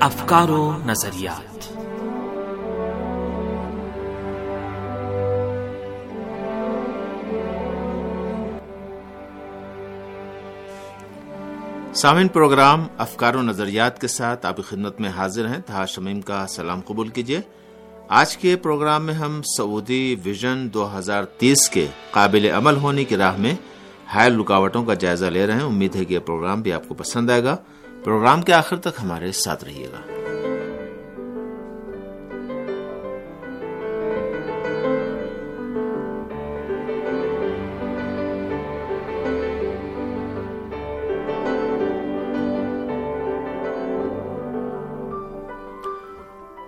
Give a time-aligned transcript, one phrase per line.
[0.00, 1.64] افکار و نظریات۔
[11.96, 16.20] سامن پروگرام افکار و نظریات کے ساتھ آپ کی خدمت میں حاضر ہیں۔ تھا شمیم
[16.20, 17.40] کا سلام قبول کیجیے۔
[18.08, 23.16] آج کے پروگرام میں ہم سعودی ویژن دو ہزار تیس کے قابل عمل ہونے کی
[23.16, 23.54] راہ میں
[24.06, 26.94] حائل رکاوٹوں کا جائزہ لے رہے ہیں۔ امید ہے کہ یہ پروگرام بھی آپ کو
[26.94, 27.56] پسند آئے گا۔
[28.04, 30.00] پروگرام کے آخر تک ہمارے ساتھ رہیے گا۔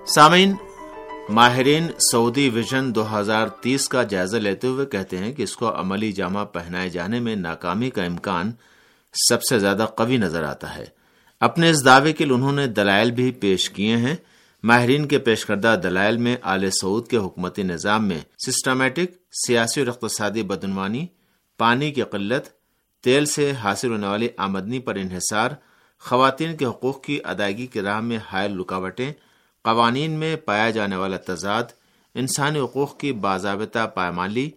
[0.06, 0.54] سامعین،
[1.28, 5.80] ماہرین، سعودی ویژن دو ہزار تیس کا جائزہ لیتے ہوئے کہتے ہیں کہ اس کو
[5.80, 8.52] عملی جامہ پہنائے جانے میں ناکامی کا امکان
[9.28, 11.01] سب سے زیادہ قوی نظر آتا ہے۔
[11.42, 14.16] اپنے اس دعوے کے لیے انہوں نے دلائل بھی پیش کیے ہیں۔
[14.64, 19.14] ماہرین کے پیش کردہ دلائل میں آل سعود کے حکومتی نظام میں سسٹمیٹک،
[19.46, 21.06] سیاسی اور اقتصادی بدعنوانی،
[21.58, 22.48] پانی کی قلت،
[23.04, 25.50] تیل سے حاصل ہونے والی آمدنی پر انحصار،
[26.00, 29.12] خواتین کے حقوق کی ادائیگی کی راہ میں حائل رکاوٹیں،
[29.64, 31.62] قوانین میں پایا جانے والا تضاد،
[32.14, 34.50] انسانی حقوق کی باضابطہ پائمالی،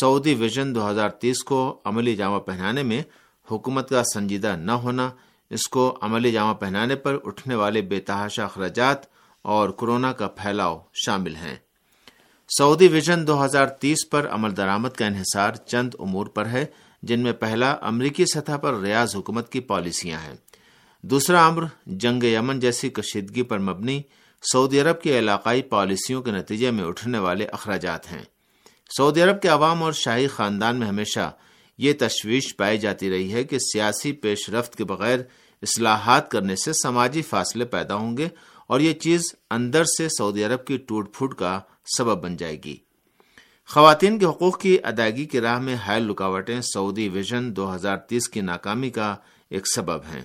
[0.00, 3.02] سعودی ویژن دو ہزار تیس کو عملی جامہ پہنانے میں
[3.50, 5.10] حکومت کا سنجیدہ نہ ہونا
[5.52, 8.98] اس کو عملی جامہ پہنانے پر اٹھنے والے بے تحاشا اخراجات
[9.42, 11.56] اور کورونا کا پھیلاؤ شامل ہیں۔
[12.58, 16.66] سعودی ویژن دو ہزار تیس پر عمل درآمد کا انحصار چند امور پر ہے،
[17.02, 20.34] جن میں پہلا امریکی سطح پر ریاض حکومت کی پالیسیاں ہیں۔
[21.02, 24.02] دوسرا امر جنگ یمن جیسی کشیدگی پر مبنی
[24.52, 28.22] سعودی عرب کی علاقائی پالیسیوں کے نتیجے میں اٹھنے والے اخراجات ہیں۔
[28.96, 31.32] سعودی عرب کے عوام اور شاہی خاندان میں ہمیشہ
[31.82, 35.18] یہ تشویش پائی جاتی رہی ہے کہ سیاسی پیش رفت کے بغیر
[35.62, 38.28] اصلاحات کرنے سے سماجی فاصلے پیدا ہوں گے
[38.66, 41.60] اور یہ چیز اندر سے سعودی عرب کی ٹوٹ پھوٹ کا
[41.96, 42.76] سبب بن جائے گی۔
[43.66, 48.28] خواتین کے حقوق کی ادائیگی کی راہ میں حائل رکاوٹیں سعودی ویژن دو ہزار تیس
[48.28, 49.16] کی ناکامی کا
[49.50, 50.22] ایک سبب ہیں۔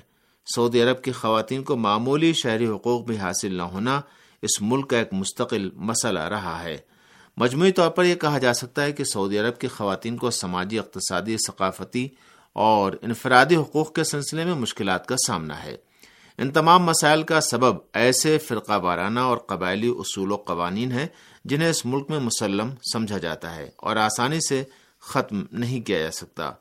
[0.56, 4.02] سعودی عرب کی خواتین کو معمولی شہری حقوق بھی حاصل نہ ہونا
[4.42, 6.78] اس ملک کا ایک مستقل مسئلہ رہا ہے۔
[7.38, 10.80] مجموعی طور پر یہ کہا جا سکتا ہے کہ سعودی عرب کی خواتین کو سماجی،
[10.80, 12.10] اقتصادی، ثقافتی
[12.54, 15.76] اور انفرادی حقوق کے سلسلے میں مشکلات کا سامنا ہے۔
[16.38, 21.08] ان تمام مسائل کا سبب ایسے فرقہ وارانہ اور قبائلی اصول و قوانین ہیں
[21.46, 24.64] جنہیں اس ملک میں مسلم سمجھا جاتا ہے اور آسانی سے
[25.00, 26.52] ختم نہیں کیا جا سکتا۔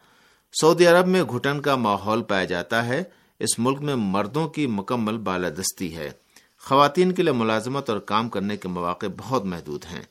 [0.61, 3.03] سعودی عرب میں گھٹن کا ماحول پایا جاتا ہے۔
[3.39, 6.11] اس ملک میں مردوں کی مکمل بالادستی ہے۔
[6.61, 10.03] خواتین کے لیے ملازمت اور کام کرنے کے مواقع بہت محدود ہیں۔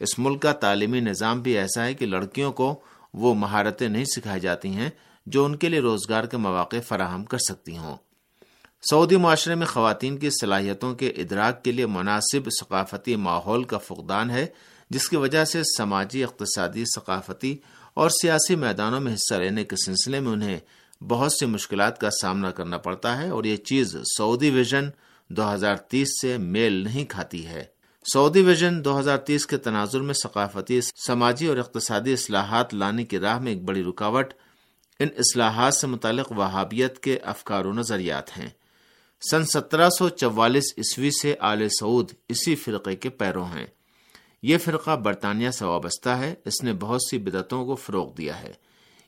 [0.00, 2.80] اس ملک کا تعلیمی نظام بھی ایسا ہے کہ لڑکیوں کو
[3.14, 4.90] وہ مہارتیں نہیں سکھائی جاتی ہیں
[5.26, 7.96] جو ان کے لیے روزگار کے مواقع فراہم کر سکتی ہوں۔
[8.90, 14.30] سعودی معاشرے میں خواتین کی صلاحیتوں کے ادراک کے لیے مناسب ثقافتی ماحول کا فقدان
[14.30, 14.46] ہے،
[14.90, 17.56] جس کی وجہ سے سماجی، اقتصادی، ثقافتی
[17.94, 20.58] اور سیاسی میدانوں میں حصہ لینے کے سلسلے میں انہیں
[21.08, 24.88] بہت سی مشکلات کا سامنا کرنا پڑتا ہے اور یہ چیز سعودی ویژن
[25.28, 27.64] دو ہزار تیس سے میل نہیں کھاتی ہے۔
[28.04, 33.18] سعودی ویژن دو ہزار تیس کے تناظر میں ثقافتی، سماجی اور اقتصادی اصلاحات لانے کی
[33.18, 34.34] راہ میں ایک بڑی رکاوٹ
[35.00, 38.48] ان اصلاحات سے متعلق وہابیت کے افکار و نظریات ہیں۔
[39.30, 43.66] سن سترہ سو چوالیس عیسوی سے آل سعود اسی فرقے کے پیروں ہیں۔
[44.42, 48.52] یہ فرقہ برطانیہ سے وابستہ ہے۔ اس نے بہت سی بدعتوں کو فروغ دیا ہے۔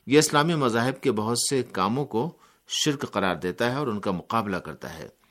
[0.07, 2.37] یہ اسلامی مذاہب کے بہت سے کاموں کو
[2.67, 5.22] شرک قرار دیتا ہے اور ان کا مقابلہ کرتا ہے۔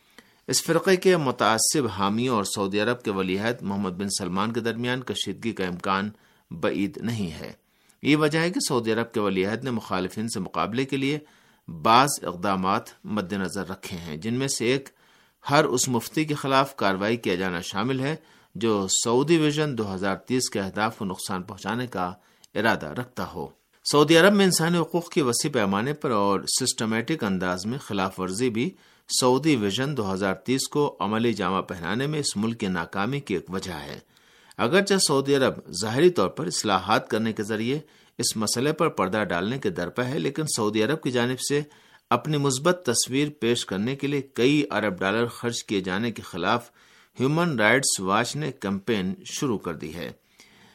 [0.52, 5.02] اس فرقے کے متعصب حامیوں اور سعودی عرب کے ولیحد محمد بن سلمان کے درمیان
[5.02, 6.10] کشیدگی کا امکان
[6.50, 7.52] بعید نہیں ہے۔
[8.02, 11.18] یہ وجہ ہے کہ سعودی عرب کے ولیحد نے مخالفین سے مقابلے کے لیے
[11.68, 14.88] بعض اقدامات مد نظر رکھے ہیں، جن میں سے ایک،
[15.50, 18.16] ہر اس مفتی کے خلاف کاروائی کیا جانا شامل ہے
[18.54, 22.12] جو سعودی ویژن دو ہزار تیس کے اہداف کو نقصان پہنچانے کا
[22.54, 23.46] ارادہ رکھتا ہو۔
[23.84, 28.50] سعودی عرب میں انسانی حقوق کی وسیع پیمانے پر اور سسٹمیٹک انداز میں خلاف ورزی
[28.50, 28.70] بھی
[29.20, 33.34] سعودی ویژن دو ہزار تیس کو عملی جامہ پہنانے میں اس ملک کی ناکامی کی
[33.34, 33.98] ایک وجہ ہے۔
[34.58, 37.78] اگرچہ سعودی عرب ظاہری طور پر اصلاحات کرنے کے ذریعے
[38.18, 41.60] اس مسئلے پر پردہ ڈالنے کے درپے ہے، لیکن سعودی عرب کی جانب سے
[42.10, 46.70] اپنی مثبت تصویر پیش کرنے کے لیے کئی ارب ڈالر خرچ کیے جانے کے خلاف
[47.20, 50.10] ہیومن رائٹس واچ نے کیمپین شروع کر دی ہے۔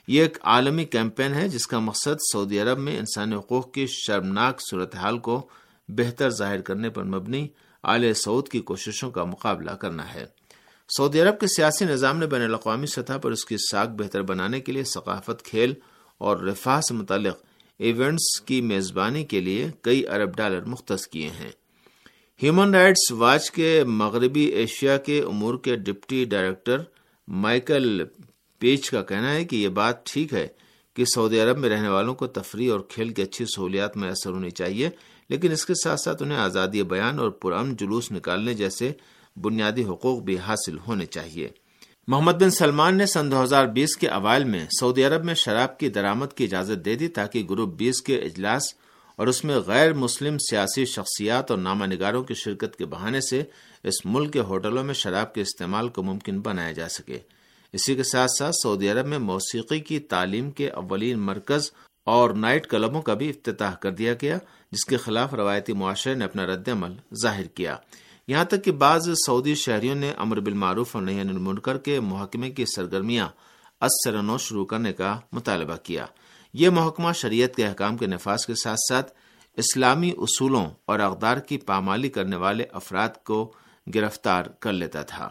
[0.08, 4.62] یہ ایک عالمی کیمپین ہے، جس کا مقصد سعودی عرب میں انسانی حقوق کی شرمناک
[4.72, 5.48] صورتحال کو
[5.90, 7.48] بہتر ظاہر کرنے پر مبنی
[7.88, 10.26] اعلی سعود کی کوششوں کا مقابلہ کرنا ہے۔
[10.98, 14.60] سعودی عرب کے سیاسی نظام نے بین الاقوامی سطح پر اس کی ساکھ بہتر بنانے
[14.60, 15.74] کے لیے ثقافت کھیل
[16.18, 17.38] اور رفاہ سے متعلق
[17.80, 21.52] ایونٹس کی میزبانی کے لیے کئی ارب ڈالر مختص کیے ہیں۔
[22.44, 26.78] ہیومن رائٹس واچ کے مغربی ایشیا کے امور کے ڈپٹی ڈائریکٹر
[27.28, 28.04] مائیکل
[28.60, 30.48] پیچ کا کہنا ہے کہ یہ بات ٹھیک ہے
[30.98, 34.50] کہ سعودی عرب میں رہنے والوں کو تفریح اور کھیل کی اچھی سہولیات میسر ہونی
[34.50, 34.90] چاہیے،
[35.30, 38.92] لیکن اس کے ساتھ ساتھ انہیں آزادی بیان اور پرامن جلوس نکالنے جیسے
[39.36, 41.50] بنیادی حقوق بھی حاصل ہونے چاہیے۔
[42.08, 45.78] محمد بن سلمان نے سن دو ہزار بیس کے اوائل میں سعودی عرب میں شراب
[45.78, 48.64] کی درامد کی اجازت دے دی تاکہ گروپ بیس کے اجلاس
[49.16, 53.44] اور اس میں غیر مسلم سیاسی شخصیات اور نامہ نگاروں کی شرکت کے بہانے سے
[53.84, 57.20] اس ملک کے ہوٹلوں میں شراب کے استعمال کو ممکن بنایا جا سکے۔
[57.78, 61.72] اسی کے ساتھ ساتھ سعودی عرب میں موسیقی کی تعلیم کے اولین مرکز
[62.06, 64.38] اور نائٹ کلبوں کا بھی افتتاح کر دیا گیا،
[64.72, 67.76] جس کے خلاف روایتی معاشرے نے اپنا رد عمل ظاہر کیا۔
[68.28, 72.66] یہاں تک کہ بعض سعودی شہریوں نے امر بالمعروف اور نہیں المنکر کے محکمے کی
[72.66, 73.28] سرگرمیاں
[74.06, 76.06] سرنو شروع کرنے کا مطالبہ کیا۔
[76.54, 79.12] یہ محکمہ شریعت کے احکام کے نفاذ کے ساتھ ساتھ
[79.58, 83.54] اسلامی اصولوں اور اقدار کی پامالی کرنے والے افراد کو
[83.96, 85.30] گرفتار کر لیتا تھا۔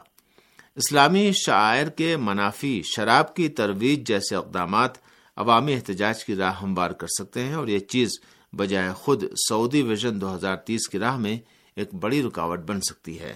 [0.76, 4.90] اسلامی شاعر کے منافی شراب کی ترویج جیسے اقدامات
[5.36, 8.08] عوامی احتجاج کی راہ ہموار کر سکتے ہیں اور یہ چیز
[8.52, 11.38] بجائے خود سعودی ویژن دو ہزار تیس کی راہ میں
[11.76, 13.34] ایک بڑی رکاوٹ بن سکتی ہے۔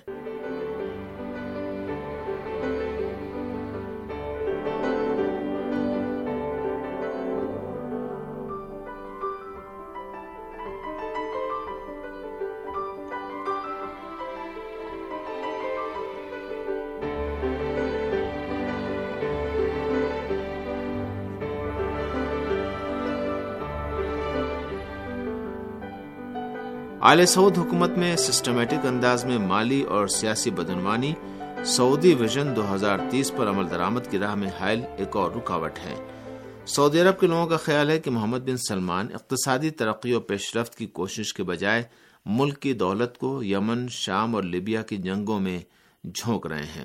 [27.02, 31.12] آل سعود حکومت میں سسٹمیٹک انداز میں مالی اور سیاسی بدعنوانی،
[31.64, 35.78] سعودی ویژن دو ہزار تیس پر عمل درآمد کی راہ میں حائل ایک اور رکاوٹ
[35.78, 35.94] ہے۔
[36.66, 40.56] سعودی عرب کے لوگوں کا خیال ہے کہ محمد بن سلمان اقتصادی ترقی و پیش
[40.56, 41.82] رفت کی کوشش کے بجائے
[42.26, 45.58] ملک کی دولت کو یمن، شام اور لیبیا کی جنگوں میں
[46.14, 46.84] جھونک رہے ہیں۔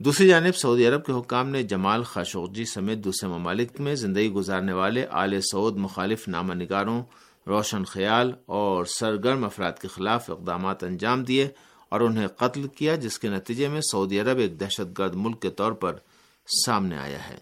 [0.00, 4.72] دوسری جانب، سعودی عرب کے حکام نے جمال خاشوقجی سمیت دوسرے ممالک میں زندگی گزارنے
[4.72, 7.02] والے آل سعود مخالف نامہ نگاروں
[7.46, 11.48] روشن خیال اور سرگرم افراد کے خلاف اقدامات انجام دیے
[11.88, 15.50] اور انہیں قتل کیا، جس کے نتیجے میں سعودی عرب ایک دہشت گرد ملک کے
[15.50, 15.96] طور پر
[16.66, 17.36] سامنے آیا ہے۔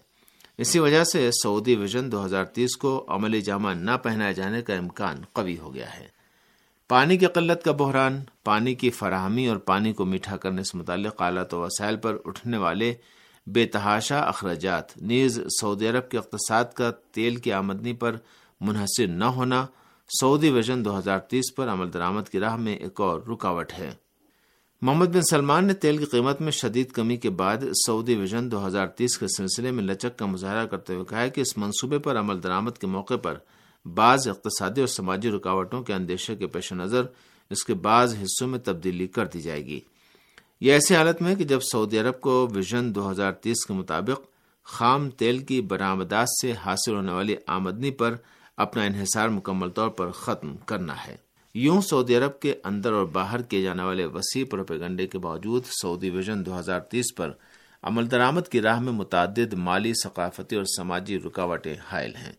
[0.57, 4.73] اسی وجہ سے سعودی ویژن دو ہزار تیس کو عملی جامہ نہ پہنائے جانے کا
[4.73, 6.07] امکان قوی ہو گیا ہے۔
[6.87, 11.21] پانی کی قلت کا بحران، پانی کی فراہمی اور پانی کو میٹھا کرنے سے متعلق
[11.21, 12.93] آلات و وسائل پر اٹھنے والے
[13.47, 18.15] بے تحاشا اخراجات، نیز سعودی عرب کے اقتصاد کا تیل کی آمدنی پر
[18.61, 19.65] منحصر نہ ہونا
[20.09, 23.91] سعودی ویژن دو ہزار تیس پر عمل درآمد کی راہ میں ایک اور رکاوٹ ہے۔
[24.81, 28.67] محمد بن سلمان نے تیل کی قیمت میں شدید کمی کے بعد سعودی ویژن دو
[28.67, 32.19] ہزار تیس کے سلسلے میں لچک کا مظاہرہ کرتے ہوئے کہا کہ اس منصوبے پر
[32.19, 33.37] عمل درآمد کے موقع پر
[33.85, 37.03] بعض اقتصادی اور سماجی رکاوٹوں کے اندیشے کے پیش نظر
[37.49, 39.79] اس کے بعض حصوں میں تبدیلی کر دی جائے گی۔
[40.61, 44.21] یہ ایسی حالت میں کہ جب سعودی عرب کو ویژن دو ہزار تیس کے مطابق
[44.63, 48.15] خام تیل کی برآمدات سے حاصل ہونے والی آمدنی پر
[48.57, 51.15] اپنا انحصار مکمل طور پر ختم کرنا ہے۔
[51.53, 56.09] یوں سعودی عرب کے اندر اور باہر کیے جانے والے وسیع پروپیگنڈے کے باوجود سعودی
[56.09, 57.31] ویژن دو ہزار تیس پر
[57.81, 62.33] عمل درآمد کی راہ میں متعدد مالی، ثقافتی اور سماجی رکاوٹیں حائل ہیں۔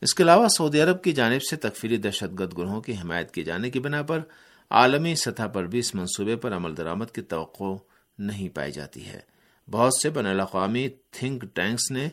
[0.00, 3.42] اس کے علاوہ سعودی عرب کی جانب سے تکفیری دہشت گرد گروہوں کی حمایت کی
[3.42, 4.20] جانے کی بنا پر
[4.70, 7.76] عالمی سطح پر بھی اس منصوبے پر عمل درآمد کی توقع
[8.18, 9.20] نہیں پائی جاتی ہے۔
[9.70, 12.08] بہت سے بین الاقوامی تھنک ٹینکس نے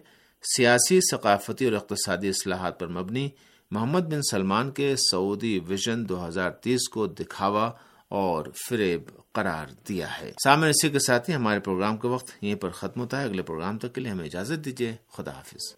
[0.55, 3.29] سیاسی، ثقافتی اور اقتصادی اصلاحات پر مبنی
[3.71, 7.71] محمد بن سلمان کے سعودی ویژن دو ہزار تیس کو دکھاوا
[8.09, 9.01] اور فریب
[9.33, 13.01] قرار دیا ہے۔ سامنے اسی کے ساتھ ہی ہمارے پروگرام کے وقت یہیں پر ختم
[13.01, 15.73] ہوتا ہے۔ اگلے پروگرام تک کے لیے ہمیں اجازت دیجیے خدا حافظ۔